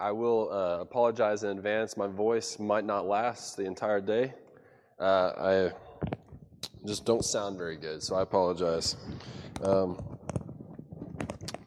[0.00, 1.94] I will uh, apologize in advance.
[1.94, 4.32] My voice might not last the entire day.
[4.98, 5.72] Uh, I
[6.86, 8.96] just don't sound very good, so I apologize.
[9.62, 10.02] Um,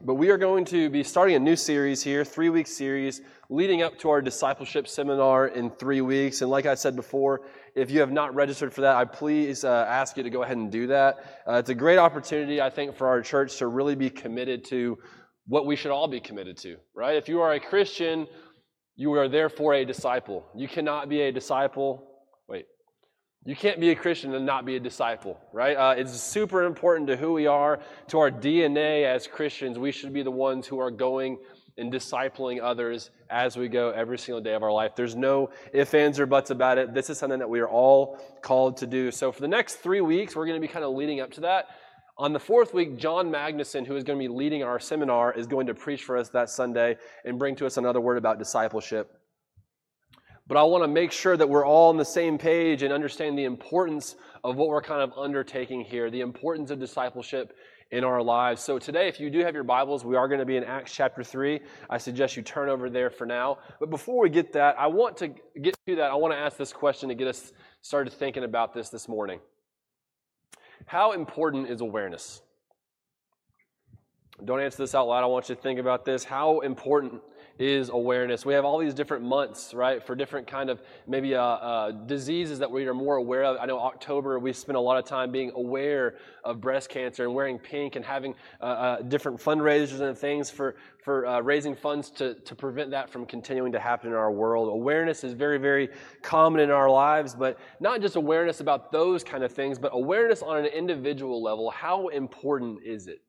[0.01, 3.83] but we are going to be starting a new series here, three week series, leading
[3.83, 6.41] up to our discipleship seminar in three weeks.
[6.41, 7.41] And like I said before,
[7.75, 10.57] if you have not registered for that, I please uh, ask you to go ahead
[10.57, 11.43] and do that.
[11.47, 14.97] Uh, it's a great opportunity, I think, for our church to really be committed to
[15.47, 17.15] what we should all be committed to, right?
[17.15, 18.27] If you are a Christian,
[18.95, 20.45] you are therefore a disciple.
[20.55, 22.07] You cannot be a disciple.
[22.47, 22.65] Wait.
[23.45, 25.75] You can't be a Christian and not be a disciple, right?
[25.75, 29.77] Uh, it's super important to who we are, to our DNA as Christians.
[29.77, 31.39] We should be the ones who are going
[31.77, 34.95] and discipling others as we go every single day of our life.
[34.95, 36.93] There's no ifs, ands, or buts about it.
[36.93, 39.11] This is something that we are all called to do.
[39.11, 41.41] So for the next three weeks, we're going to be kind of leading up to
[41.41, 41.65] that.
[42.15, 45.47] On the fourth week, John Magnuson, who is going to be leading our seminar, is
[45.47, 46.95] going to preach for us that Sunday
[47.25, 49.19] and bring to us another word about discipleship.
[50.45, 53.35] But I want to make sure that we're all on the same page and understand
[53.35, 57.55] the importance of what we're kind of undertaking here, the importance of discipleship
[57.89, 58.61] in our lives.
[58.61, 60.93] So today, if you do have your Bibles, we are going to be in Acts
[60.93, 61.61] chapter 3.
[61.89, 63.57] I suggest you turn over there for now.
[63.79, 65.29] But before we get that, I want to
[65.61, 66.11] get to that.
[66.11, 69.39] I want to ask this question to get us started thinking about this this morning.
[70.85, 72.41] How important is awareness?
[74.43, 75.23] Don't answer this out loud.
[75.23, 76.23] I want you to think about this.
[76.23, 77.21] How important
[77.59, 78.45] is awareness.
[78.45, 82.57] We have all these different months, right, for different kind of maybe uh, uh, diseases
[82.59, 83.57] that we are more aware of.
[83.61, 87.35] I know October we spend a lot of time being aware of breast cancer and
[87.35, 92.09] wearing pink and having uh, uh different fundraisers and things for for uh, raising funds
[92.11, 94.69] to to prevent that from continuing to happen in our world.
[94.69, 95.89] Awareness is very very
[96.23, 100.41] common in our lives, but not just awareness about those kind of things, but awareness
[100.41, 101.69] on an individual level.
[101.69, 103.21] How important is it?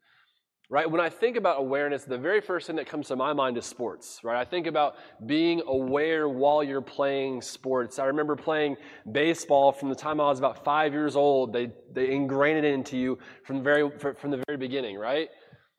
[0.71, 0.91] Right?
[0.91, 3.67] When I think about awareness, the very first thing that comes to my mind is
[3.67, 4.41] sports, right?
[4.41, 7.99] I think about being aware while you're playing sports.
[7.99, 8.77] I remember playing
[9.13, 11.53] baseball from the time I was about five years old.
[11.53, 15.29] They, they ingrained it into you from the very, from the very beginning, right?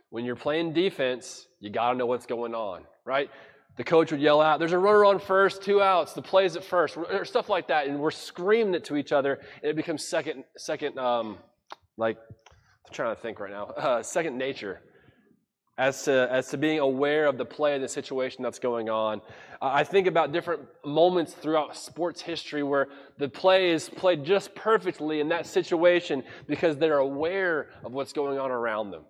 [0.09, 3.29] When you're playing defense, you got to know what's going on, right?
[3.77, 6.63] The coach would yell out, there's a runner on first, two outs, the play's at
[6.63, 7.87] first, or stuff like that.
[7.87, 11.39] And we're screaming it to each other, and it becomes second, second, um,
[11.97, 12.17] like
[12.85, 13.65] I'm trying to think right now.
[13.65, 14.81] Uh, second nature
[15.77, 19.21] as to, as to being aware of the play and the situation that's going on.
[19.61, 22.87] Uh, I think about different moments throughout sports history where
[23.17, 28.39] the play is played just perfectly in that situation because they're aware of what's going
[28.39, 29.03] on around them.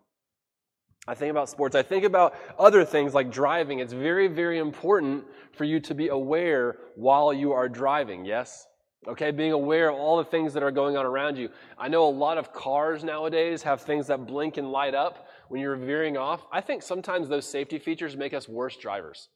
[1.07, 1.75] I think about sports.
[1.75, 3.77] I think about other things like driving.
[3.77, 5.25] It's very, very important
[5.55, 8.65] for you to be aware while you are driving, yes?
[9.07, 11.49] Okay, being aware of all the things that are going on around you.
[11.77, 15.61] I know a lot of cars nowadays have things that blink and light up when
[15.61, 16.45] you're veering off.
[16.51, 19.29] I think sometimes those safety features make us worse drivers,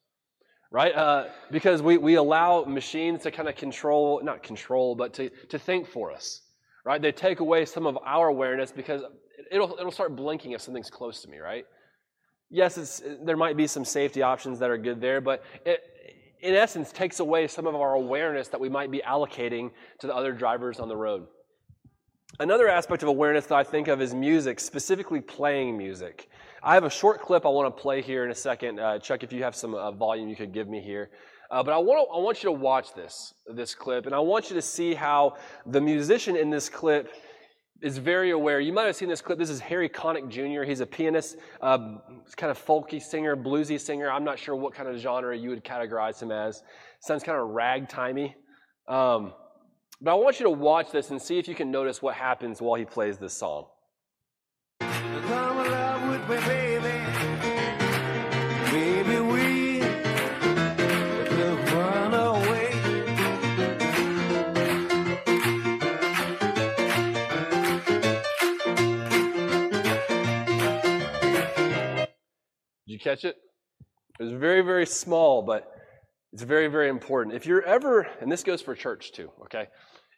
[0.72, 0.96] right?
[0.96, 5.59] Uh, because we, we allow machines to kind of control, not control, but to, to
[5.59, 6.41] think for us,
[6.84, 7.00] right?
[7.00, 9.03] They take away some of our awareness because
[9.52, 11.66] it'll, it'll start blinking if something's close to me, right?
[12.50, 15.84] Yes, there might be some safety options that are good there, but it,
[16.41, 20.16] in essence, takes away some of our awareness that we might be allocating to the
[20.16, 21.27] other drivers on the road.
[22.39, 26.29] Another aspect of awareness that I think of is music, specifically playing music.
[26.63, 28.79] I have a short clip I want to play here in a second.
[28.79, 31.09] Uh, Chuck, if you have some uh, volume you could give me here.
[31.51, 34.19] Uh, but I want, to, I want you to watch this, this clip, and I
[34.19, 35.35] want you to see how
[35.66, 37.11] the musician in this clip
[37.81, 38.59] is very aware.
[38.59, 39.40] You might have seen this clip.
[39.40, 40.63] This is Harry Connick Jr.
[40.63, 41.97] He's a pianist, uh,
[42.35, 44.12] kind of folky singer, bluesy singer.
[44.12, 46.63] I'm not sure what kind of genre you would categorize him as.
[47.00, 48.34] Sounds kind of ragtimey.
[48.88, 49.34] Um,
[50.01, 52.62] but I want you to watch this and see if you can notice what happens
[52.62, 53.66] while he plays this song.
[72.99, 73.37] You catch it?
[74.19, 75.71] It was very, very small, but
[76.34, 77.35] it's very, very important.
[77.35, 79.67] If you're ever, and this goes for church too, okay?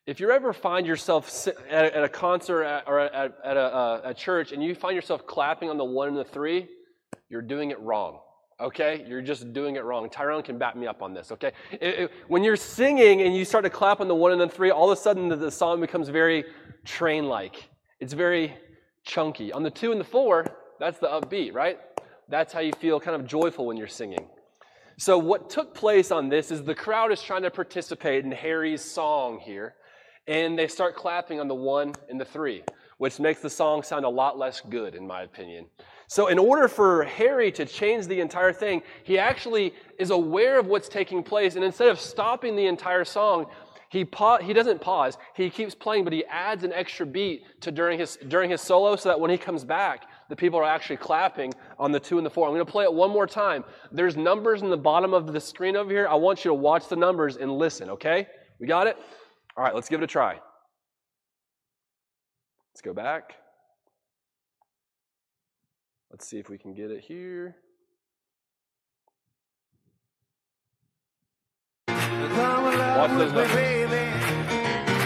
[0.07, 4.63] If you ever find yourself at a concert or at a, uh, a church and
[4.63, 6.68] you find yourself clapping on the one and the three,
[7.30, 8.19] you're doing it wrong.
[8.60, 9.06] Okay?
[9.07, 10.10] You're just doing it wrong.
[10.10, 11.51] Tyrone can back me up on this, okay?
[11.72, 14.50] It, it, when you're singing and you start to clap on the one and the
[14.50, 16.45] three, all of a sudden the, the song becomes very
[16.84, 17.69] train like.
[18.00, 18.56] It's very
[19.04, 19.54] chunky.
[19.54, 20.48] On the two and the four,
[20.80, 21.77] that's the upbeat, right?
[22.31, 24.25] That's how you feel kind of joyful when you're singing.
[24.98, 28.81] So, what took place on this is the crowd is trying to participate in Harry's
[28.81, 29.75] song here,
[30.28, 32.63] and they start clapping on the one and the three,
[33.00, 35.66] which makes the song sound a lot less good, in my opinion.
[36.07, 40.68] So, in order for Harry to change the entire thing, he actually is aware of
[40.68, 41.56] what's taking place.
[41.56, 43.48] And instead of stopping the entire song,
[43.89, 45.18] he, pa- he doesn't pause.
[45.36, 48.95] He keeps playing, but he adds an extra beat to during his, during his solo
[48.95, 52.25] so that when he comes back, the people are actually clapping on the two and
[52.25, 52.48] the four.
[52.48, 53.66] I'm going to play it one more time.
[53.92, 56.07] There's numbers in the bottom of the screen over here.
[56.07, 58.28] I want you to watch the numbers and listen, okay?
[58.57, 58.95] We got it?
[59.57, 60.39] All right, let's give it a try.
[62.72, 63.33] Let's go back.
[66.10, 67.57] Let's see if we can get it here.
[71.89, 73.51] Watch those numbers.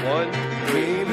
[0.06, 0.32] One,
[0.68, 1.05] three,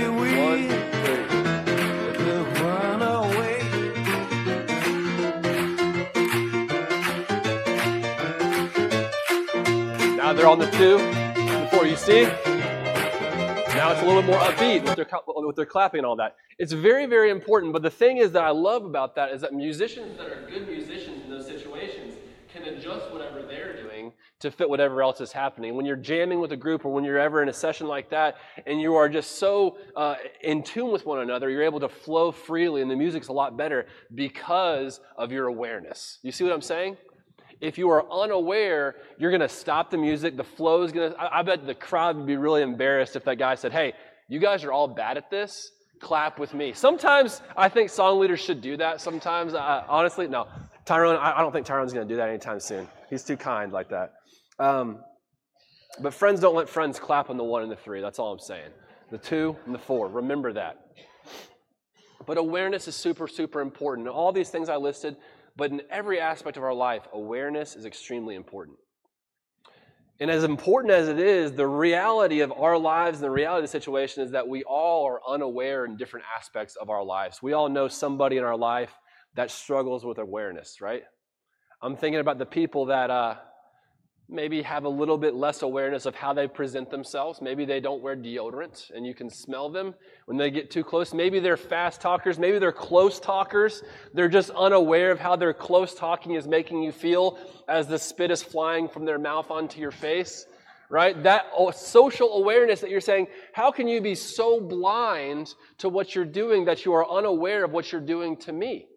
[10.42, 11.86] they're on the two, the four.
[11.86, 12.24] You see?
[12.24, 15.06] Now it's a little bit more upbeat with their,
[15.46, 16.34] with their clapping and all that.
[16.58, 17.72] It's very, very important.
[17.72, 20.66] But the thing is that I love about that is that musicians that are good
[20.66, 22.16] musicians in those situations
[22.52, 25.76] can adjust whatever they're doing to fit whatever else is happening.
[25.76, 28.36] When you're jamming with a group or when you're ever in a session like that
[28.66, 32.32] and you are just so uh, in tune with one another, you're able to flow
[32.32, 33.86] freely and the music's a lot better
[34.16, 36.18] because of your awareness.
[36.22, 36.96] You see what I'm saying?
[37.62, 40.36] If you are unaware, you're going to stop the music.
[40.36, 43.38] The flow is going to, I bet the crowd would be really embarrassed if that
[43.38, 43.92] guy said, Hey,
[44.28, 45.70] you guys are all bad at this.
[46.00, 46.72] Clap with me.
[46.72, 49.00] Sometimes I think song leaders should do that.
[49.00, 50.48] Sometimes, uh, honestly, no.
[50.84, 52.88] Tyrone, I, I don't think Tyrone's going to do that anytime soon.
[53.08, 54.14] He's too kind like that.
[54.58, 54.98] Um,
[56.00, 58.00] but friends don't let friends clap on the one and the three.
[58.00, 58.70] That's all I'm saying.
[59.12, 60.08] The two and the four.
[60.08, 60.80] Remember that.
[62.26, 64.08] But awareness is super, super important.
[64.08, 65.16] All these things I listed,
[65.56, 68.78] but in every aspect of our life, awareness is extremely important.
[70.20, 73.70] And as important as it is, the reality of our lives and the reality of
[73.70, 77.42] the situation is that we all are unaware in different aspects of our lives.
[77.42, 78.92] We all know somebody in our life
[79.34, 81.02] that struggles with awareness, right?
[81.80, 83.36] I'm thinking about the people that uh,
[84.32, 87.40] maybe have a little bit less awareness of how they present themselves.
[87.40, 89.94] Maybe they don't wear deodorant and you can smell them
[90.26, 91.12] when they get too close.
[91.12, 92.38] Maybe they're fast talkers.
[92.38, 93.82] Maybe they're close talkers.
[94.14, 97.38] They're just unaware of how their close talking is making you feel
[97.68, 100.46] as the spit is flying from their mouth onto your face.
[100.90, 101.22] Right?
[101.22, 106.26] That social awareness that you're saying, how can you be so blind to what you're
[106.26, 108.88] doing that you are unaware of what you're doing to me?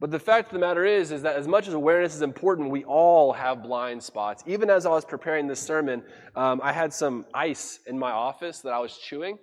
[0.00, 2.70] But the fact of the matter is, is that as much as awareness is important,
[2.70, 4.42] we all have blind spots.
[4.46, 6.02] Even as I was preparing this sermon,
[6.34, 9.38] um, I had some ice in my office that I was chewing.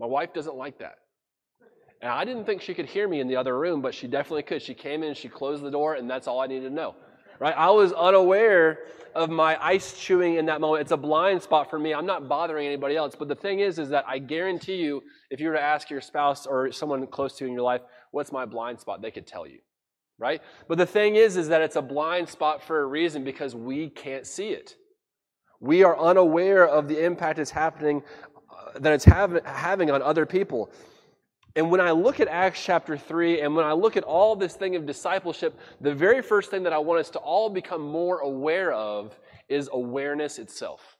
[0.00, 0.96] My wife doesn't like that.
[2.02, 4.42] And I didn't think she could hear me in the other room, but she definitely
[4.42, 4.62] could.
[4.62, 6.96] She came in, she closed the door, and that's all I needed to know.
[7.38, 7.54] Right?
[7.56, 8.80] I was unaware
[9.14, 10.82] of my ice chewing in that moment.
[10.82, 11.94] It's a blind spot for me.
[11.94, 13.14] I'm not bothering anybody else.
[13.16, 16.00] But the thing is, is that I guarantee you, if you were to ask your
[16.00, 19.26] spouse or someone close to you in your life, what's my blind spot, they could
[19.26, 19.60] tell you
[20.18, 20.42] right?
[20.66, 23.88] But the thing is, is that it's a blind spot for a reason because we
[23.88, 24.76] can't see it.
[25.60, 28.02] We are unaware of the impact it's happening,
[28.50, 30.70] uh, that it's have, having on other people.
[31.56, 34.54] And when I look at Acts chapter 3 and when I look at all this
[34.54, 38.18] thing of discipleship, the very first thing that I want us to all become more
[38.20, 39.18] aware of
[39.48, 40.96] is awareness itself.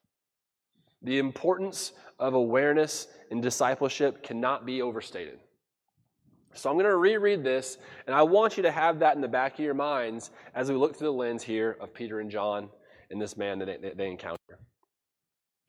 [1.03, 5.39] The importance of awareness in discipleship cannot be overstated.
[6.59, 9.29] So I'm going to reread this, and I want you to have that in the
[9.29, 12.69] back of your minds as we look through the lens here of Peter and John
[13.11, 14.39] and this man that they, they encounter.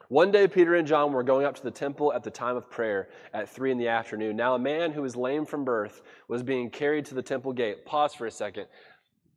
[0.08, 2.68] One day, Peter and John were going up to the temple at the time of
[2.72, 4.36] prayer at three in the afternoon.
[4.36, 7.86] Now, a man who was lame from birth was being carried to the temple gate.
[7.86, 8.66] Pause for a second.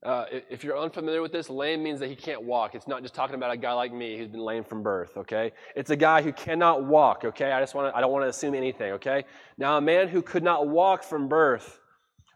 [0.03, 2.75] Uh, if you're unfamiliar with this, lame means that he can't walk.
[2.75, 5.53] It's not just talking about a guy like me who's been lame from birth, okay?
[5.77, 7.53] It's a guy who cannot walk, okay?
[7.53, 9.25] I just want to, I don't want to assume anything, okay?
[9.59, 11.79] Now, a man who could not walk from birth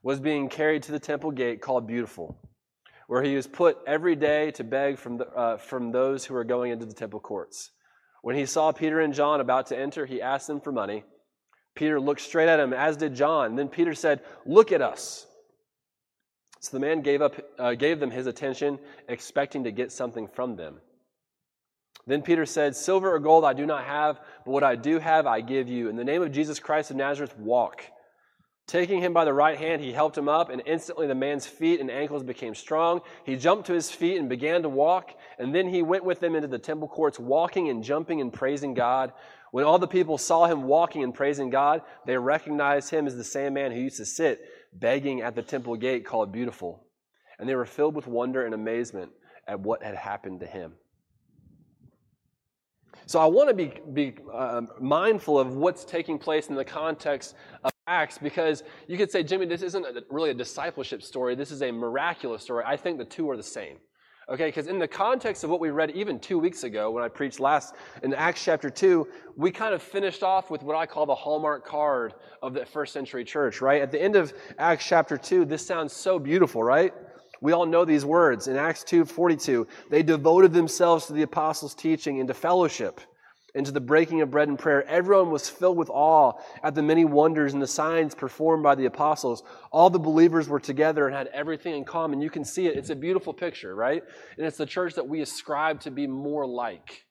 [0.04, 2.38] was being carried to the temple gate called Beautiful,
[3.08, 6.44] where he was put every day to beg from, the, uh, from those who were
[6.44, 7.72] going into the temple courts.
[8.22, 11.02] When he saw Peter and John about to enter, he asked them for money.
[11.74, 13.56] Peter looked straight at him, as did John.
[13.56, 15.26] Then Peter said, Look at us.
[16.60, 20.56] So the man gave, up, uh, gave them his attention, expecting to get something from
[20.56, 20.80] them.
[22.06, 25.26] Then Peter said, Silver or gold I do not have, but what I do have
[25.26, 25.88] I give you.
[25.88, 27.82] In the name of Jesus Christ of Nazareth, walk.
[28.68, 31.80] Taking him by the right hand, he helped him up, and instantly the man's feet
[31.80, 33.00] and ankles became strong.
[33.24, 36.34] He jumped to his feet and began to walk, and then he went with them
[36.34, 39.12] into the temple courts, walking and jumping and praising God.
[39.52, 43.24] When all the people saw him walking and praising God, they recognized him as the
[43.24, 44.40] same man who used to sit
[44.78, 46.84] begging at the temple gate called Beautiful.
[47.38, 49.10] And they were filled with wonder and amazement
[49.46, 50.72] at what had happened to him.
[53.06, 57.36] So I want to be, be uh, mindful of what's taking place in the context
[57.62, 61.36] of Acts because you could say, Jimmy, this isn't a, really a discipleship story.
[61.36, 62.64] This is a miraculous story.
[62.66, 63.76] I think the two are the same.
[64.28, 67.08] Okay, because in the context of what we read even two weeks ago when I
[67.08, 69.06] preached last in Acts chapter 2,
[69.36, 72.92] we kind of finished off with what I call the hallmark card of the first
[72.92, 73.80] century church, right?
[73.80, 76.92] At the end of Acts chapter 2, this sounds so beautiful, right?
[77.40, 78.48] We all know these words.
[78.48, 83.00] In Acts 2 42, they devoted themselves to the apostles' teaching and to fellowship
[83.56, 84.86] and to the breaking of bread and prayer.
[84.86, 88.84] Everyone was filled with awe at the many wonders and the signs performed by the
[88.84, 89.42] apostles.
[89.72, 92.20] All the believers were together and had everything in common.
[92.20, 92.76] You can see it.
[92.76, 94.02] It's a beautiful picture, right?
[94.36, 97.04] And it's the church that we ascribe to be more like.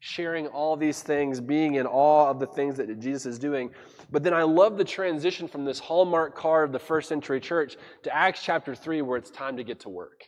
[0.00, 3.70] Sharing all these things, being in awe of the things that Jesus is doing.
[4.10, 7.76] But then I love the transition from this hallmark card of the first century church
[8.02, 10.24] to Acts chapter 3, where it's time to get to work.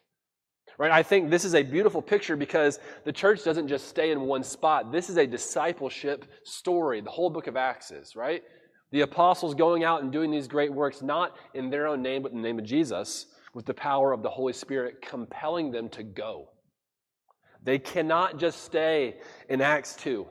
[0.78, 0.90] Right?
[0.90, 4.42] I think this is a beautiful picture because the church doesn't just stay in one
[4.42, 4.90] spot.
[4.90, 8.42] This is a discipleship story, the whole book of Acts is, right?
[8.90, 12.32] The apostles going out and doing these great works, not in their own name, but
[12.32, 16.02] in the name of Jesus, with the power of the Holy Spirit compelling them to
[16.02, 16.48] go.
[17.62, 19.16] They cannot just stay
[19.48, 20.26] in Acts 2.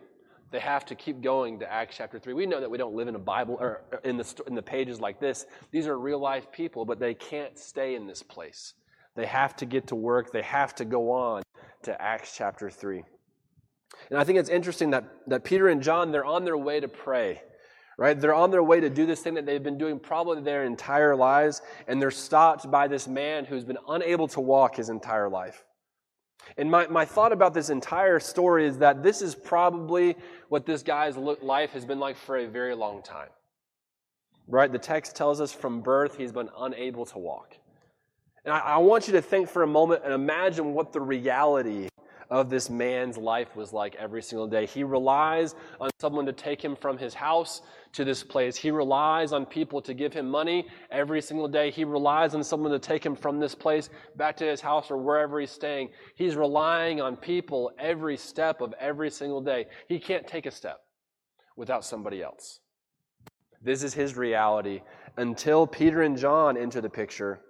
[0.52, 2.34] They have to keep going to Acts chapter 3.
[2.34, 5.02] We know that we don't live in a Bible or in the, in the pages
[5.02, 5.48] like this.
[5.72, 8.76] These are real life people, but they can't stay in this place.
[9.16, 10.32] They have to get to work.
[10.32, 11.44] They have to go on
[11.84, 13.04] to Acts chapter 3.
[14.10, 16.88] And I think it's interesting that, that Peter and John, they're on their way to
[16.88, 17.42] pray,
[17.98, 18.20] right?
[18.20, 21.16] They're on their way to do this thing that they've been doing probably their entire
[21.16, 25.64] lives, and they're stopped by this man who's been unable to walk his entire life.
[26.58, 30.16] And my, my thought about this entire story is that this is probably
[30.50, 33.30] what this guy's life has been like for a very long time.
[34.48, 34.72] Right?
[34.72, 37.58] The text tells us from birth he's been unable to walk.
[38.46, 41.88] And I, I want you to think for a moment and imagine what the reality
[42.30, 44.66] of this man's life was like every single day.
[44.66, 48.56] He relies on someone to take him from his house to this place.
[48.56, 51.70] He relies on people to give him money every single day.
[51.70, 54.98] He relies on someone to take him from this place back to his house or
[54.98, 55.90] wherever he's staying.
[56.16, 59.68] He's relying on people every step of every single day.
[59.88, 60.80] He can't take a step
[61.56, 62.62] without somebody else.
[63.62, 64.82] This is his reality
[65.18, 67.42] until Peter and John enter the picture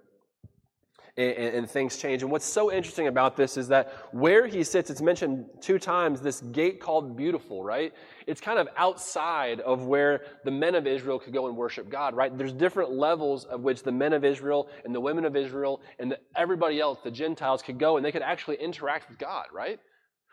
[1.16, 2.22] and, and, things change.
[2.22, 6.20] And what's so interesting about this is that where he sits, it's mentioned two times,
[6.20, 7.92] this gate called Beautiful, right?
[8.26, 12.14] It's kind of outside of where the men of Israel could go and worship God,
[12.16, 12.36] right?
[12.36, 16.10] There's different levels of which the men of Israel and the women of Israel and
[16.10, 19.78] the, everybody else, the Gentiles, could go and they could actually interact with God, right?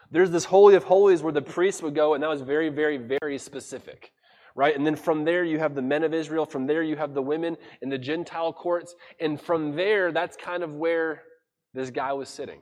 [0.09, 2.97] There's this Holy of Holies where the priests would go, and that was very, very,
[2.97, 4.11] very specific
[4.55, 4.75] right?
[4.75, 6.45] And then from there, you have the men of Israel.
[6.45, 8.95] From there, you have the women in the Gentile courts.
[9.19, 11.23] And from there, that's kind of where
[11.73, 12.61] this guy was sitting.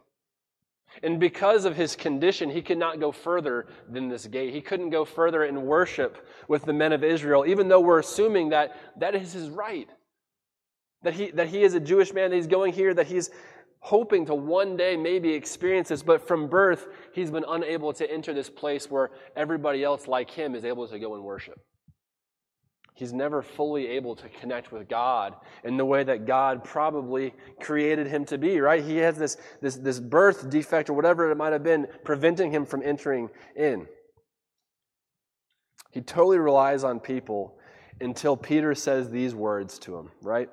[1.04, 4.54] And because of his condition, he could not go further than this gate.
[4.54, 8.50] He couldn't go further in worship with the men of Israel, even though we're assuming
[8.50, 9.88] that that is his right.
[11.04, 13.30] That he, that he is a Jewish man, that he's going here, that he's
[13.82, 18.34] hoping to one day maybe experience this, but from birth, he's been unable to enter
[18.34, 21.60] this place where everybody else like him is able to go and worship
[23.00, 28.08] he's never fully able to connect with God in the way that God probably created
[28.08, 28.84] him to be, right?
[28.84, 32.66] He has this, this, this birth defect or whatever it might have been preventing him
[32.66, 33.88] from entering in.
[35.92, 37.58] He totally relies on people
[38.02, 40.50] until Peter says these words to him, right?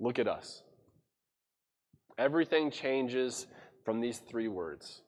[0.00, 0.62] Look at us.
[2.16, 3.46] Everything changes
[3.84, 5.02] from these three words.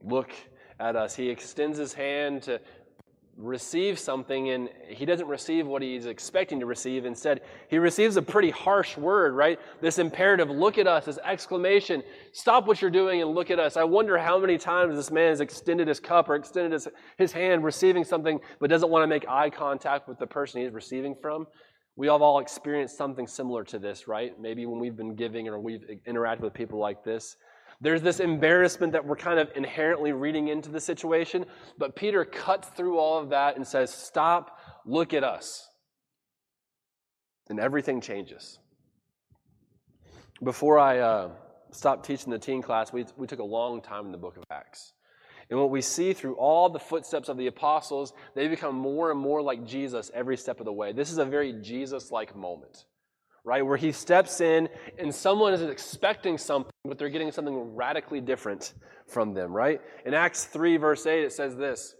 [0.00, 0.32] Look
[0.82, 1.14] at us.
[1.14, 2.60] He extends his hand to
[3.38, 7.06] receive something, and he doesn't receive what he's expecting to receive.
[7.06, 9.58] Instead, he receives a pretty harsh word, right?
[9.80, 13.76] This imperative, look at us, this exclamation, stop what you're doing and look at us.
[13.76, 17.32] I wonder how many times this man has extended his cup or extended his, his
[17.32, 21.14] hand receiving something, but doesn't want to make eye contact with the person he's receiving
[21.22, 21.46] from.
[21.96, 24.38] We have all experienced something similar to this, right?
[24.40, 27.36] Maybe when we've been giving or we've interacted with people like this.
[27.82, 31.44] There's this embarrassment that we're kind of inherently reading into the situation,
[31.78, 35.68] but Peter cuts through all of that and says, Stop, look at us.
[37.48, 38.60] And everything changes.
[40.44, 41.30] Before I uh,
[41.72, 44.44] stopped teaching the teen class, we, we took a long time in the book of
[44.48, 44.92] Acts.
[45.50, 49.18] And what we see through all the footsteps of the apostles, they become more and
[49.18, 50.92] more like Jesus every step of the way.
[50.92, 52.84] This is a very Jesus like moment
[53.44, 53.64] right?
[53.64, 54.68] Where he steps in
[54.98, 58.74] and someone is expecting something, but they're getting something radically different
[59.06, 59.80] from them, right?
[60.06, 61.94] In Acts 3, verse 8, it says this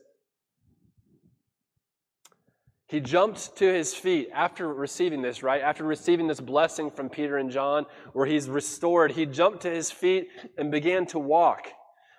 [2.87, 5.61] He jumped to his feet after receiving this, right?
[5.61, 9.91] After receiving this blessing from Peter and John, where he's restored, he jumped to his
[9.91, 11.69] feet and began to walk.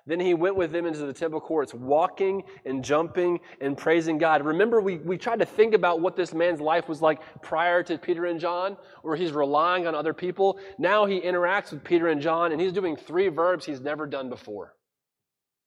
[0.05, 4.45] Then he went with them into the temple courts, walking and jumping and praising God.
[4.45, 7.97] Remember, we, we tried to think about what this man's life was like prior to
[7.97, 10.59] Peter and John, where he's relying on other people.
[10.77, 14.29] Now he interacts with Peter and John, and he's doing three verbs he's never done
[14.29, 14.75] before.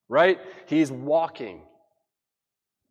[0.09, 0.39] Right?
[0.67, 1.63] He's walking,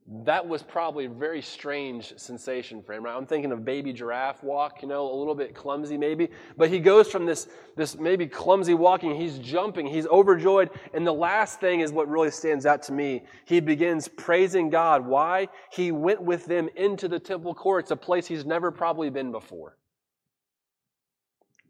[0.08, 3.04] that was probably a very strange sensation for him.
[3.04, 3.16] Right?
[3.16, 6.30] I'm thinking of baby giraffe walk, you know, a little bit clumsy maybe.
[6.58, 10.70] But he goes from this, this maybe clumsy walking, he's jumping, he's overjoyed.
[10.94, 13.24] And the last thing is what really stands out to me.
[13.46, 15.08] He begins praising God.
[15.08, 15.48] Why?
[15.72, 19.76] He went with them into the temple courts, a place he's never probably been before.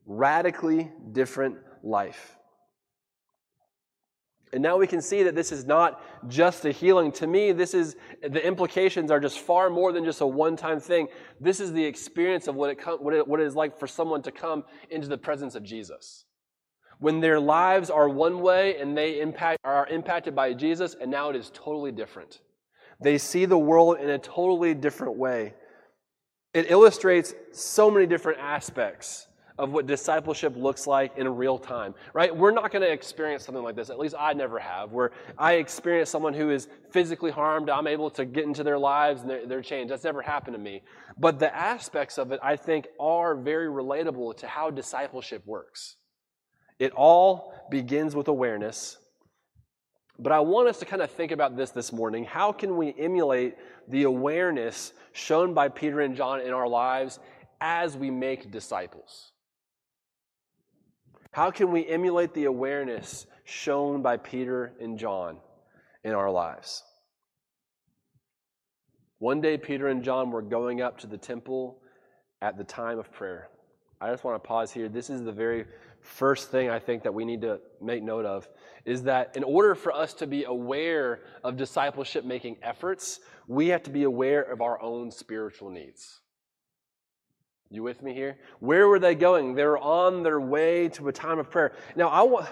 [0.05, 2.35] Radically different life.
[4.55, 7.11] And now we can see that this is not just a healing.
[7.11, 11.09] To me, this is the implications are just far more than just a one-time thing.
[11.41, 14.21] This is the experience of what it, what it, what it is like for someone
[14.21, 16.23] to come into the presence of Jesus.
[16.99, 21.29] When their lives are one way and they impact, are impacted by Jesus, and now
[21.29, 22.39] it is totally different.
[23.01, 25.53] They see the world in a totally different way.
[26.53, 32.35] It illustrates so many different aspects of what discipleship looks like in real time, right?
[32.35, 33.89] We're not going to experience something like this.
[33.89, 37.69] At least I never have, where I experience someone who is physically harmed.
[37.69, 39.91] I'm able to get into their lives and they're, they're changed.
[39.91, 40.81] That's never happened to me.
[41.17, 45.95] But the aspects of it, I think, are very relatable to how discipleship works.
[46.77, 48.97] It all begins with awareness.
[50.19, 52.25] But I want us to kind of think about this this morning.
[52.25, 53.55] How can we emulate
[53.87, 57.19] the awareness shown by Peter and John in our lives
[57.61, 59.31] as we make disciples?
[61.35, 65.39] How can we emulate the awareness shown by Peter and John
[66.05, 66.81] in our lives?
[69.17, 71.81] One day, Peter and John were going up to the temple
[72.41, 73.49] at the time of prayer.
[73.99, 74.87] I just want to pause here.
[74.87, 75.65] This is the very
[75.99, 78.47] first thing I think that we need to make note of
[78.85, 83.83] is that in order for us to be aware of discipleship making efforts, we have
[83.83, 86.21] to be aware of our own spiritual needs.
[87.75, 88.37] You with me here?
[88.61, 89.53] Where were they going?
[89.53, 91.73] They were on their way to a time of prayer.
[91.97, 92.47] Now, I want.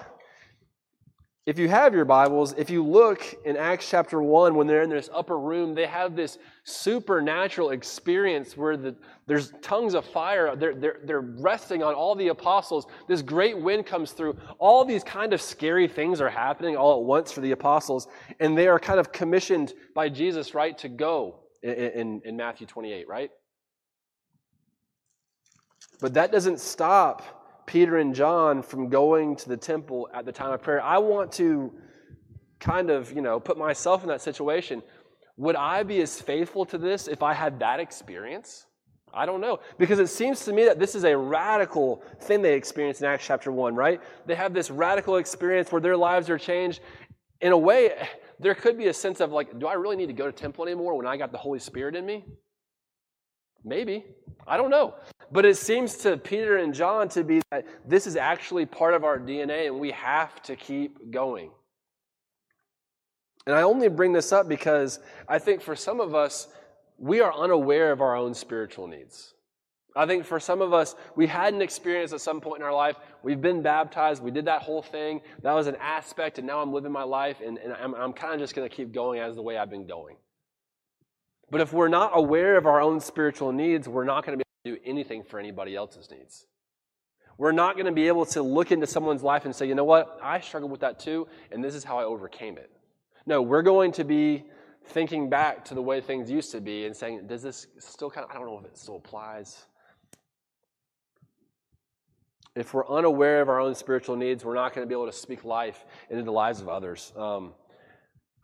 [1.45, 4.89] If you have your Bibles, if you look in Acts chapter 1, when they're in
[4.89, 8.95] this upper room, they have this supernatural experience where the,
[9.27, 10.55] there's tongues of fire.
[10.55, 12.85] They're, they're, they're resting on all the apostles.
[13.09, 14.37] This great wind comes through.
[14.57, 18.07] All these kind of scary things are happening all at once for the apostles,
[18.39, 22.67] and they are kind of commissioned by Jesus, right, to go in, in, in Matthew
[22.67, 23.31] 28, right?
[25.99, 30.51] But that doesn't stop Peter and John from going to the temple at the time
[30.51, 30.81] of prayer.
[30.81, 31.73] I want to
[32.59, 34.83] kind of, you know, put myself in that situation.
[35.37, 38.65] Would I be as faithful to this if I had that experience?
[39.13, 39.59] I don't know.
[39.77, 43.25] Because it seems to me that this is a radical thing they experience in Acts
[43.25, 44.01] chapter 1, right?
[44.25, 46.81] They have this radical experience where their lives are changed.
[47.41, 48.07] In a way,
[48.39, 50.65] there could be a sense of like, do I really need to go to temple
[50.65, 52.25] anymore when I got the Holy Spirit in me?
[53.63, 54.05] Maybe.
[54.47, 54.95] I don't know.
[55.31, 59.03] But it seems to Peter and John to be that this is actually part of
[59.03, 61.51] our DNA and we have to keep going.
[63.45, 66.47] And I only bring this up because I think for some of us,
[66.97, 69.33] we are unaware of our own spiritual needs.
[69.95, 72.73] I think for some of us, we had an experience at some point in our
[72.73, 72.95] life.
[73.21, 74.23] We've been baptized.
[74.23, 75.21] We did that whole thing.
[75.43, 78.33] That was an aspect, and now I'm living my life, and, and I'm, I'm kind
[78.33, 80.15] of just going to keep going as the way I've been going.
[81.53, 84.71] But if we're not aware of our own spiritual needs, we're not going to be
[84.71, 86.47] able to do anything for anybody else's needs.
[87.37, 89.83] We're not going to be able to look into someone's life and say, you know
[89.83, 92.71] what, I struggled with that too, and this is how I overcame it.
[93.27, 94.45] No, we're going to be
[94.87, 98.25] thinking back to the way things used to be and saying, does this still kind
[98.25, 99.67] of, I don't know if it still applies.
[102.55, 105.15] If we're unaware of our own spiritual needs, we're not going to be able to
[105.15, 107.13] speak life into the lives of others.
[107.15, 107.53] Um,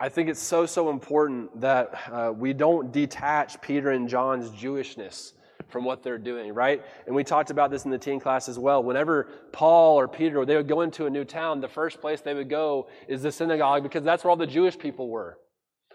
[0.02, 5.34] I think it's so, so important that uh, we don't detach Peter and John's Jewishness
[5.68, 6.82] from what they're doing, right?
[7.06, 8.82] And we talked about this in the teen class as well.
[8.82, 12.34] Whenever Paul or Peter, they would go into a new town, the first place they
[12.34, 15.38] would go is the synagogue because that's where all the Jewish people were,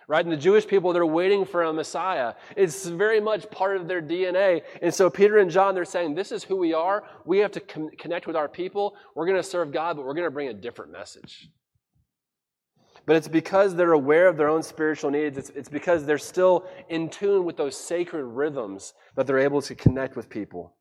[0.07, 0.23] right?
[0.23, 2.35] And the Jewish people, they're waiting for a Messiah.
[2.59, 4.65] It's very much part of their DNA.
[4.83, 7.05] And so Peter and John, they're saying, this is who we are.
[7.25, 8.97] We have to con- connect with our people.
[9.15, 11.49] We're going to serve God, but we're going to bring a different message.
[13.07, 15.37] But it's because they're aware of their own spiritual needs.
[15.37, 19.75] It's, it's because they're still in tune with those sacred rhythms that they're able to
[19.75, 20.75] connect with people.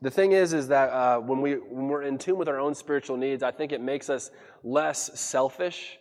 [0.00, 2.74] The thing is, is that uh, when, we, when we're in tune with our own
[2.74, 4.30] spiritual needs, I think it makes us
[4.62, 5.96] less selfish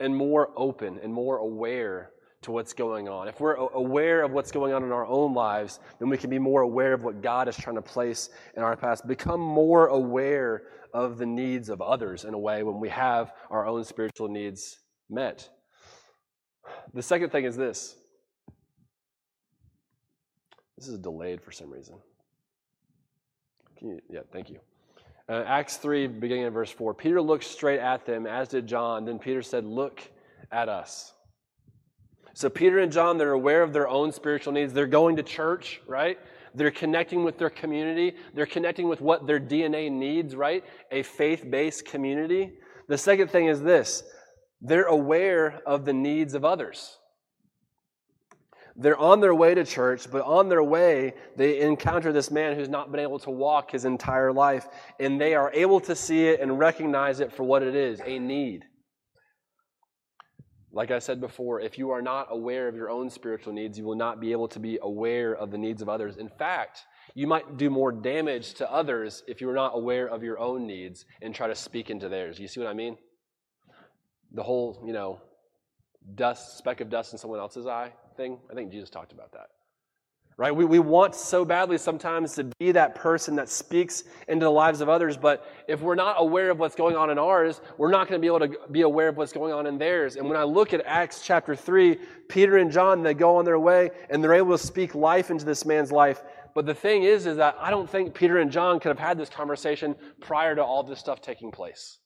[0.00, 2.10] and more open and more aware
[2.42, 3.26] to what's going on.
[3.26, 6.38] If we're aware of what's going on in our own lives, then we can be
[6.38, 9.06] more aware of what God is trying to place in our past.
[9.06, 13.66] Become more aware of the needs of others in a way when we have our
[13.66, 15.48] own spiritual needs met.
[16.94, 17.96] The second thing is this.
[20.76, 21.96] This is delayed for some reason.
[23.80, 24.60] You, yeah, thank you.
[25.28, 26.94] Uh, Acts 3, beginning in verse 4.
[26.94, 29.04] Peter looked straight at them, as did John.
[29.04, 30.00] Then Peter said, Look
[30.50, 31.12] at us.
[32.34, 34.72] So Peter and John, they're aware of their own spiritual needs.
[34.72, 36.18] They're going to church, right?
[36.54, 38.16] They're connecting with their community.
[38.34, 40.64] They're connecting with what their DNA needs, right?
[40.90, 42.52] A faith based community.
[42.88, 44.02] The second thing is this
[44.60, 46.98] they're aware of the needs of others.
[48.80, 52.68] They're on their way to church, but on their way, they encounter this man who's
[52.68, 54.68] not been able to walk his entire life,
[55.00, 58.20] and they are able to see it and recognize it for what it is a
[58.20, 58.64] need.
[60.72, 63.84] Like I said before, if you are not aware of your own spiritual needs, you
[63.84, 66.18] will not be able to be aware of the needs of others.
[66.18, 70.22] In fact, you might do more damage to others if you are not aware of
[70.22, 72.38] your own needs and try to speak into theirs.
[72.38, 72.98] You see what I mean?
[74.32, 75.22] The whole, you know,
[76.14, 78.38] dust, speck of dust in someone else's eye thing.
[78.50, 79.48] I think Jesus talked about that.
[80.38, 80.54] Right?
[80.54, 84.80] We, we want so badly sometimes to be that person that speaks into the lives
[84.80, 88.08] of others, but if we're not aware of what's going on in ours, we're not
[88.08, 90.14] going to be able to be aware of what's going on in theirs.
[90.14, 91.98] And when I look at Acts chapter 3,
[92.28, 95.44] Peter and John, they go on their way and they're able to speak life into
[95.44, 96.22] this man's life.
[96.54, 99.18] But the thing is, is that I don't think Peter and John could have had
[99.18, 101.98] this conversation prior to all this stuff taking place.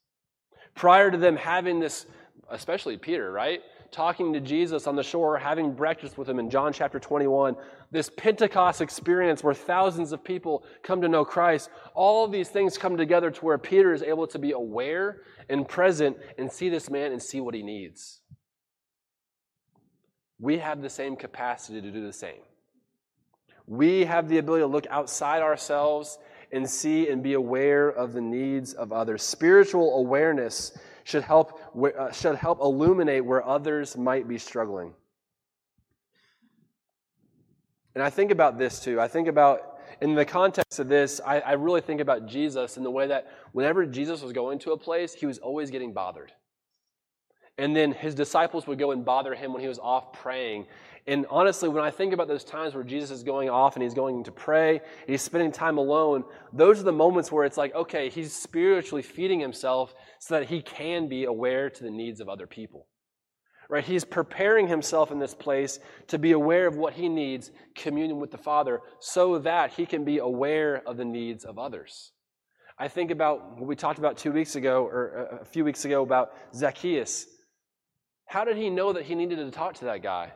[0.75, 2.07] Prior to them having this,
[2.51, 3.61] especially Peter, right?
[3.93, 7.55] Talking to Jesus on the shore, having breakfast with him in John chapter 21,
[7.91, 12.97] this Pentecost experience where thousands of people come to know Christ, all these things come
[12.97, 17.13] together to where Peter is able to be aware and present and see this man
[17.13, 18.21] and see what he needs.
[20.41, 22.41] We have the same capacity to do the same.
[23.67, 26.19] We have the ability to look outside ourselves
[26.51, 29.23] and see and be aware of the needs of others.
[29.23, 31.61] Spiritual awareness should help,
[31.99, 34.95] uh, should help illuminate where others might be struggling.
[37.95, 39.01] And I think about this too.
[39.01, 42.85] I think about, in the context of this, I, I really think about Jesus in
[42.85, 46.33] the way that whenever Jesus was going to a place, he was always getting bothered.
[47.59, 50.67] And then his disciples would go and bother him when he was off praying.
[51.07, 53.95] And honestly, when I think about those times where Jesus is going off and he's
[53.95, 58.09] going to pray, he's spending time alone, those are the moments where it's like, okay,
[58.09, 62.47] he's spiritually feeding himself so that he can be aware to the needs of other
[62.47, 62.87] people.
[63.69, 63.85] Right?
[63.85, 68.31] He's preparing himself in this place to be aware of what he needs, communion with
[68.31, 72.13] the Father, so that he can be aware of the needs of others.
[72.79, 76.03] I think about what we talked about two weeks ago, or a few weeks ago,
[76.03, 77.27] about Zacchaeus.
[78.33, 80.33] How did he know that he needed to talk to that guy?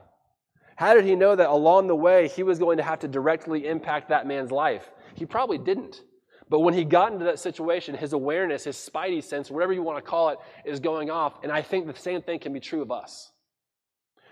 [0.77, 3.67] How did he know that along the way he was going to have to directly
[3.67, 4.91] impact that man's life?
[5.15, 6.03] He probably didn't.
[6.51, 9.97] But when he got into that situation, his awareness, his spidey sense, whatever you want
[9.97, 11.43] to call it, is going off.
[11.43, 13.33] And I think the same thing can be true of us.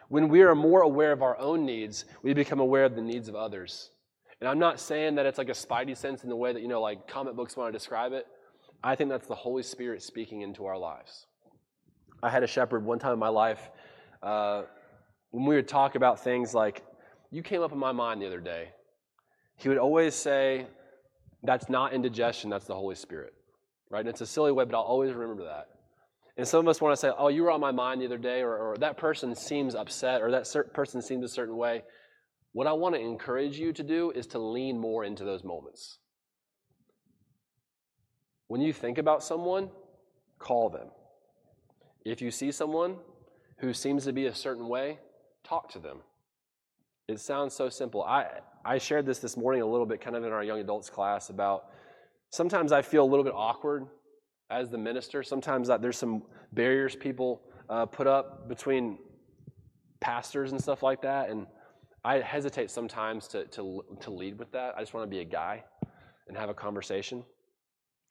[0.09, 3.29] When we are more aware of our own needs, we become aware of the needs
[3.29, 3.89] of others.
[4.43, 6.69] And I'm not saying that it's like a spidey sense in the way that, you
[6.69, 8.27] know, like comic books want to describe it.
[8.83, 11.25] I think that's the Holy Spirit speaking into our lives.
[12.25, 13.71] I had a shepherd one time in my life.
[14.23, 14.63] Uh,
[15.31, 16.83] when we would talk about things like,
[17.31, 18.71] you came up in my mind the other day,
[19.57, 20.67] he would always say,
[21.43, 23.35] that's not indigestion, that's the Holy Spirit.
[23.91, 24.01] Right?
[24.01, 25.69] And it's a silly way, but I'll always remember that.
[26.39, 28.17] And some of us want to say, oh, you were on my mind the other
[28.17, 31.83] day, or, or that person seems upset, or that person seems a certain way.
[32.53, 35.99] What I want to encourage you to do is to lean more into those moments.
[38.47, 39.69] When you think about someone,
[40.39, 40.89] call them.
[42.05, 42.97] If you see someone
[43.59, 44.99] who seems to be a certain way,
[45.43, 45.99] talk to them.
[47.09, 48.03] It sounds so simple.
[48.03, 48.27] I,
[48.65, 51.31] I shared this this morning a little bit kind of in our young adults class
[51.31, 51.67] about
[52.31, 53.87] sometimes I feel a little bit awkward
[54.51, 55.23] as the minister.
[55.23, 58.99] Sometimes there's some barriers people uh, put up between
[60.01, 61.31] pastors and stuff like that.
[61.31, 61.47] And
[62.05, 64.75] I hesitate sometimes to, to, to lead with that.
[64.77, 65.65] I just want to be a guy
[66.29, 67.25] and have a conversation.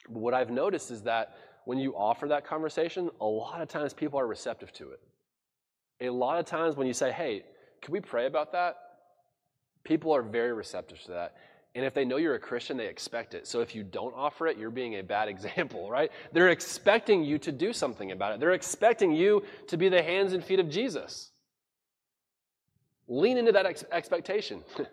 [0.10, 3.94] But what I've noticed is that when you offer that conversation, a lot of times
[3.94, 5.00] people are receptive to it
[6.02, 7.44] a lot of times when you say, hey,
[7.82, 8.76] can we pray about that?
[9.84, 11.36] People are very receptive to that.
[11.76, 13.48] And if they know you're a Christian, they expect it.
[13.48, 16.12] So if you don't offer it, you're being a bad example, right?
[16.32, 18.40] They're expecting you to do something about it.
[18.40, 21.32] They're expecting you to be the hands and feet of Jesus.
[23.08, 24.64] Lean into that ex- expectation.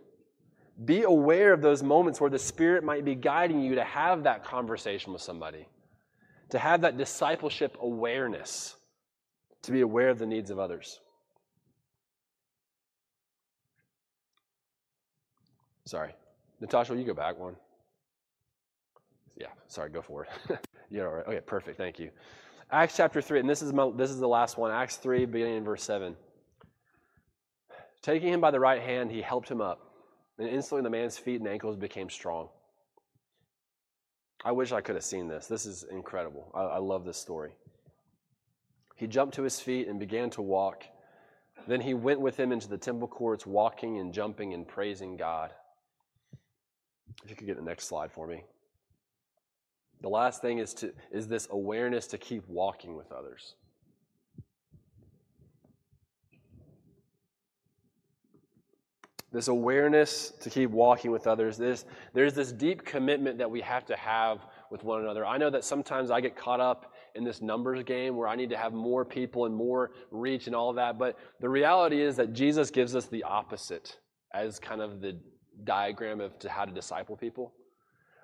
[0.85, 4.44] be aware of those moments where the Spirit might be guiding you to have that
[4.44, 5.68] conversation with somebody,
[6.50, 8.76] to have that discipleship awareness,
[9.62, 11.00] to be aware of the needs of others.
[15.84, 16.14] Sorry.
[16.60, 17.56] Natasha, will you go back one?
[19.36, 20.28] Yeah, sorry, go forward.
[20.92, 21.26] Yeah, You're all right.
[21.26, 21.76] Okay, perfect.
[21.78, 22.10] Thank you.
[22.72, 24.70] Acts chapter 3, and this is, my, this is the last one.
[24.70, 26.16] Acts 3, beginning in verse 7.
[28.02, 29.80] Taking him by the right hand, he helped him up,
[30.38, 32.48] and instantly the man's feet and ankles became strong.
[34.44, 35.46] I wish I could have seen this.
[35.46, 36.50] This is incredible.
[36.55, 37.53] I, I love this story.
[38.96, 40.85] He jumped to his feet and began to walk.
[41.66, 45.53] Then he went with him into the temple courts, walking and jumping and praising God.
[47.24, 48.44] If you could get the next slide for me.
[50.00, 53.55] The last thing is to is this awareness to keep walking with others.
[59.32, 61.56] This awareness to keep walking with others.
[61.56, 64.40] This, there's this deep commitment that we have to have
[64.70, 65.24] with one another.
[65.24, 68.50] I know that sometimes I get caught up in this numbers game where I need
[68.50, 70.98] to have more people and more reach and all that.
[70.98, 73.98] But the reality is that Jesus gives us the opposite
[74.34, 75.18] as kind of the
[75.62, 77.52] diagram of to how to disciple people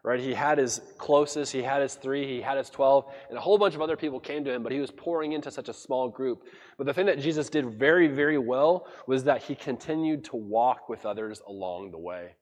[0.06, 0.20] right?
[0.20, 3.58] He had his closest, he had his three, he had his 12, and a whole
[3.58, 6.08] bunch of other people came to him, but he was pouring into such a small
[6.08, 6.44] group.
[6.78, 10.88] But the thing that Jesus did very, very well was that he continued to walk
[10.88, 12.36] with others along the way.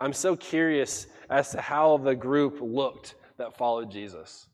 [0.00, 4.46] I'm so curious as to how the group looked that followed Jesus,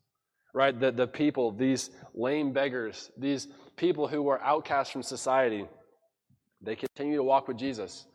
[0.54, 0.78] right?
[0.80, 5.66] The, the people, these lame beggars, these people who were outcasts from society,
[6.62, 8.06] they continue to walk with Jesus.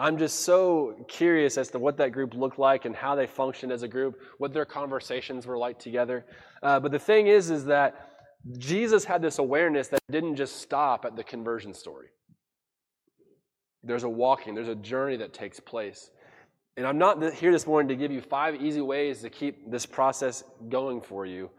[0.00, 3.70] I'm just so curious as to what that group looked like and how they functioned
[3.70, 6.24] as a group, what their conversations were like together.
[6.62, 8.08] Uh, but the thing is, is that
[8.56, 12.08] Jesus had this awareness that didn't just stop at the conversion story.
[13.84, 16.10] There's a walking, there's a journey that takes place.
[16.78, 19.84] And I'm not here this morning to give you five easy ways to keep this
[19.84, 21.50] process going for you,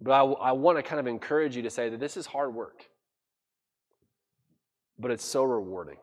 [0.00, 2.52] but I, I want to kind of encourage you to say that this is hard
[2.52, 2.88] work,
[4.98, 5.98] but it's so rewarding.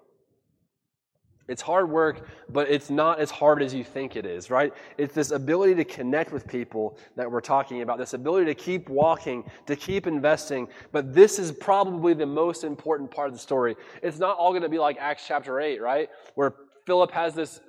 [1.48, 4.74] It's hard work, but it's not as hard as you think it is, right?
[4.98, 8.90] It's this ability to connect with people that we're talking about, this ability to keep
[8.90, 10.68] walking, to keep investing.
[10.92, 13.76] But this is probably the most important part of the story.
[14.02, 16.10] It's not all going to be like Acts chapter 8, right?
[16.34, 16.56] Where
[16.88, 17.60] Philip has this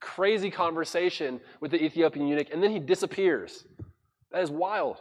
[0.00, 3.66] crazy conversation with the Ethiopian eunuch and then he disappears.
[4.32, 5.00] That is wild.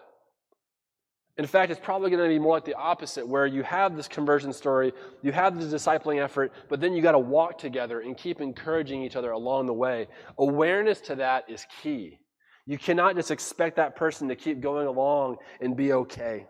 [1.37, 4.07] In fact, it's probably going to be more like the opposite, where you have this
[4.07, 8.17] conversion story, you have the discipling effort, but then you got to walk together and
[8.17, 10.07] keep encouraging each other along the way.
[10.39, 12.19] Awareness to that is key.
[12.65, 16.47] You cannot just expect that person to keep going along and be okay.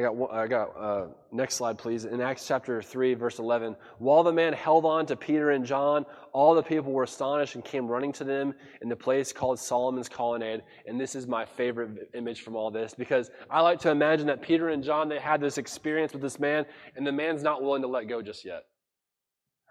[0.00, 2.06] I got, I got uh, next slide, please.
[2.06, 6.06] In Acts chapter 3, verse 11, while the man held on to Peter and John,
[6.32, 10.08] all the people were astonished and came running to them in the place called Solomon's
[10.08, 10.62] Colonnade.
[10.86, 14.40] And this is my favorite image from all this because I like to imagine that
[14.40, 16.64] Peter and John, they had this experience with this man,
[16.96, 18.64] and the man's not willing to let go just yet.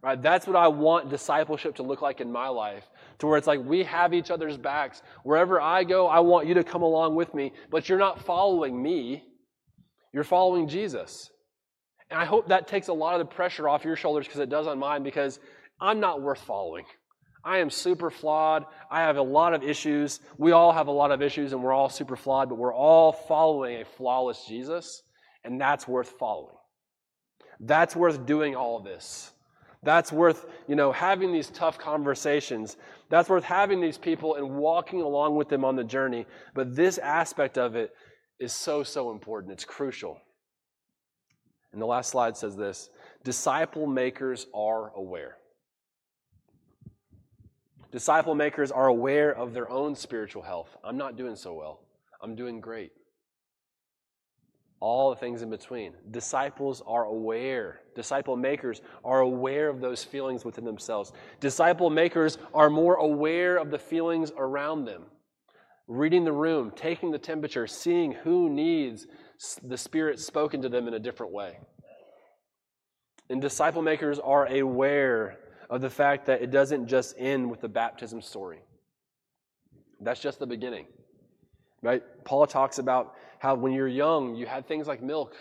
[0.04, 0.22] Right?
[0.22, 2.86] That's what I want discipleship to look like in my life.
[3.18, 5.02] To where it's like we have each other's backs.
[5.24, 8.82] Wherever I go, I want you to come along with me, but you're not following
[8.82, 9.24] me.
[10.14, 11.32] You're following Jesus.
[12.10, 14.50] And I hope that takes a lot of the pressure off your shoulders because it
[14.50, 15.40] does on mine because
[15.80, 16.86] I'm not worth following.
[17.44, 18.66] I am super flawed.
[18.92, 20.20] I have a lot of issues.
[20.38, 23.12] We all have a lot of issues and we're all super flawed, but we're all
[23.12, 25.04] following a flawless Jesus,
[25.44, 26.56] and that's worth following.
[27.60, 29.32] That's worth doing all this.
[29.84, 32.76] That's worth, you know, having these tough conversations.
[33.10, 36.26] That's worth having these people and walking along with them on the journey.
[36.54, 37.94] But this aspect of it
[38.40, 39.54] is so, so important.
[39.54, 40.20] It's crucial.
[41.72, 42.90] And the last slide says this
[43.24, 45.38] disciple makers are aware.
[47.92, 50.78] Disciple makers are aware of their own spiritual health.
[50.84, 51.82] I'm not doing so well.
[52.22, 52.92] I'm doing great.
[54.80, 55.94] All the things in between.
[56.12, 57.82] Disciples are aware.
[57.96, 61.12] Disciple makers are aware of those feelings within themselves.
[61.40, 65.04] Disciple makers are more aware of the feelings around them
[65.90, 69.08] reading the room, taking the temperature, seeing who needs
[69.64, 71.58] the Spirit spoken to them in a different way.
[73.30, 77.68] And disciple makers are aware of the fact that it doesn't just end with the
[77.68, 78.60] baptism story.
[80.00, 80.86] That's just the beginning.
[81.82, 82.04] Right?
[82.24, 85.36] Paul talks about how when you're young, you had things like milk,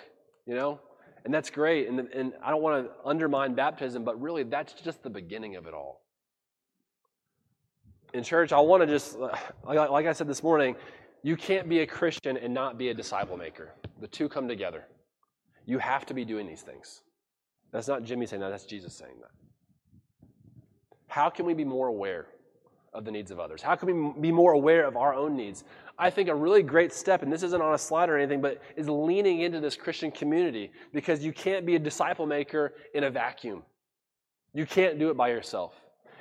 [0.47, 0.81] you know?
[1.25, 1.89] And that's great.
[1.89, 5.67] And, and I don't want to undermine baptism, but really that's just the beginning of
[5.67, 6.08] it all
[8.15, 9.19] in church, I want to just,
[9.65, 10.77] like I said this morning,
[11.23, 13.75] you can't be a Christian and not be a disciple maker.
[14.01, 14.85] The two come together.
[15.67, 17.03] You have to be doing these things.
[17.73, 19.31] That's not Jimmy saying that, that's Jesus saying that.
[21.09, 22.29] How can we be more aware
[22.95, 23.61] of the needs of others?
[23.61, 25.65] How can we be more aware of our own needs?
[25.99, 28.63] I think a really great step, and this isn't on a slide or anything, but
[28.77, 33.11] is leaning into this Christian community because you can't be a disciple maker in a
[33.11, 33.63] vacuum.
[34.55, 35.75] You can't do it by yourself.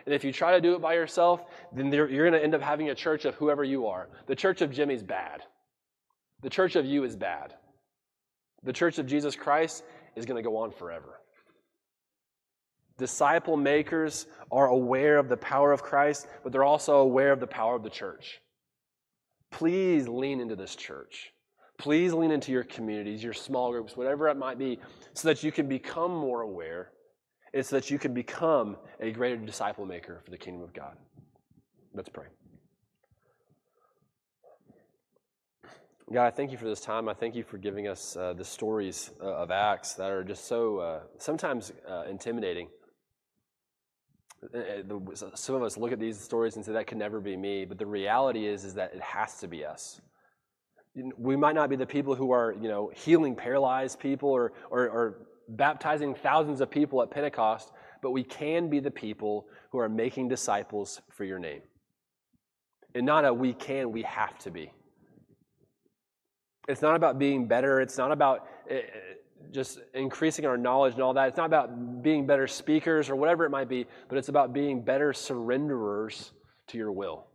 [0.08, 1.44] And if you try to do it by yourself,
[1.74, 4.08] then you're going to end up having a church of whoever you are.
[4.26, 5.42] The church of Jimmy's bad.
[6.42, 7.56] The church of you is bad.
[8.64, 9.84] The church of Jesus Christ
[10.16, 11.20] is going to go on forever.
[12.98, 17.46] Disciple makers are aware of the power of Christ, but they're also aware of the
[17.46, 18.40] power of the church.
[19.52, 21.34] Please lean into this church.
[21.78, 24.80] Please lean into your communities, your small groups, whatever it might be,
[25.14, 26.92] so that you can become more aware
[27.54, 30.98] so that you can become a greater disciple maker for the kingdom of God.
[31.94, 32.26] Let's pray.
[36.14, 37.10] God, I thank you for this time.
[37.10, 40.46] I thank you for giving us uh, the stories uh, of Acts that are just
[40.46, 42.70] so uh, sometimes uh, intimidating.
[44.56, 47.36] Uh, uh, some of us look at these stories and say that could never be
[47.36, 50.00] me, but the reality is is that it has to be us.
[51.18, 54.90] We might not be the people who are, you know, healing paralyzed people or, or,
[54.90, 59.90] or baptizing thousands of people at Pentecost, but we can be the people who are
[59.90, 61.62] making disciples for your name.
[62.96, 64.72] And not a we can, we have to be.
[66.68, 67.80] It's not about being better.
[67.80, 68.82] It's not about eh, eh,
[69.52, 71.30] just increasing our knowledge and all that.
[71.30, 74.82] It's not about being better speakers or whatever it might be, but it's about being
[74.82, 76.32] better surrenderers
[76.68, 77.28] to your will.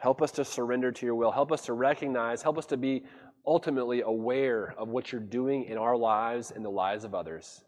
[0.00, 1.30] Help us to surrender to your will.
[1.30, 3.04] Help us to recognize, help us to be
[3.46, 7.62] ultimately aware of what you're doing in our lives and the lives of others.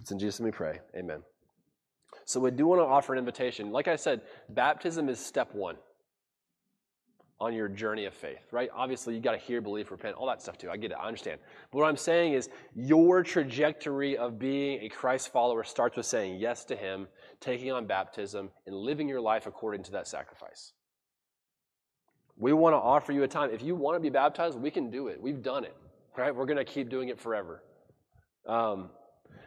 [0.00, 0.80] It's in Jesus' name we pray.
[0.96, 1.22] Amen.
[2.24, 3.70] So we do want to offer an invitation.
[3.72, 5.76] Like I said, baptism is step one
[7.40, 8.68] on your journey of faith, right?
[8.74, 10.70] Obviously, you got to hear, believe, repent, all that stuff too.
[10.70, 10.98] I get it.
[11.00, 11.40] I understand.
[11.72, 16.38] But what I'm saying is your trajectory of being a Christ follower starts with saying
[16.38, 17.08] yes to Him,
[17.40, 20.72] taking on baptism, and living your life according to that sacrifice.
[22.40, 23.50] We want to offer you a time.
[23.52, 25.20] If you want to be baptized, we can do it.
[25.20, 25.76] We've done it,
[26.16, 26.34] right?
[26.34, 27.62] We're going to keep doing it forever.
[28.46, 28.88] Um,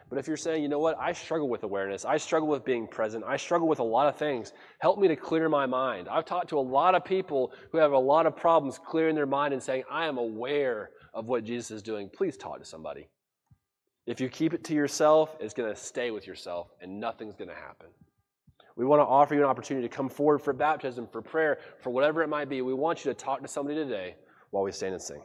[0.08, 2.86] but if you're saying, you know what, I struggle with awareness, I struggle with being
[2.86, 6.08] present, I struggle with a lot of things, help me to clear my mind.
[6.08, 9.26] I've talked to a lot of people who have a lot of problems clearing their
[9.26, 12.08] mind and saying, I am aware of what Jesus is doing.
[12.08, 13.08] Please talk to somebody.
[14.06, 17.48] If you keep it to yourself, it's going to stay with yourself and nothing's going
[17.48, 17.88] to happen.
[18.76, 21.90] We want to offer you an opportunity to come forward for baptism, for prayer, for
[21.90, 22.60] whatever it might be.
[22.62, 24.16] We want you to talk to somebody today
[24.50, 25.22] while we stand and sing.